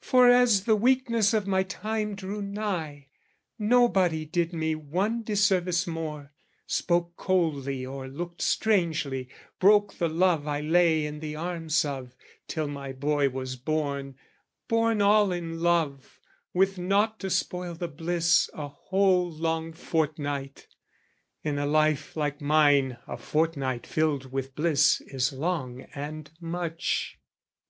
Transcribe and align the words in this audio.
For, 0.00 0.30
as 0.30 0.64
the 0.66 0.76
weakness 0.76 1.34
of 1.34 1.48
my 1.48 1.64
time 1.64 2.14
drew 2.14 2.40
nigh, 2.40 3.08
Nobody 3.58 4.24
did 4.24 4.52
me 4.52 4.76
one 4.76 5.24
disservice 5.24 5.88
more, 5.88 6.32
Spoke 6.68 7.16
coldly 7.16 7.84
or 7.84 8.06
looked 8.06 8.40
strangely, 8.40 9.28
broke 9.58 9.94
the 9.94 10.08
love 10.08 10.46
I 10.46 10.60
lay 10.60 11.04
in 11.04 11.18
the 11.18 11.34
arms 11.34 11.84
of, 11.84 12.14
till 12.46 12.68
my 12.68 12.92
boy 12.92 13.28
was 13.28 13.56
born, 13.56 14.14
Born 14.68 15.02
all 15.02 15.32
in 15.32 15.58
love, 15.60 16.20
with 16.54 16.78
nought 16.78 17.18
to 17.18 17.28
spoil 17.28 17.74
the 17.74 17.88
bliss 17.88 18.48
A 18.54 18.68
whole 18.68 19.28
long 19.28 19.72
fortnight: 19.72 20.68
in 21.42 21.58
a 21.58 21.66
life 21.66 22.16
like 22.16 22.40
mine 22.40 22.98
A 23.08 23.16
fortnight 23.16 23.84
filled 23.84 24.30
with 24.30 24.54
bliss 24.54 25.00
is 25.00 25.32
long 25.32 25.82
and 25.92 26.30
much. 26.40 27.18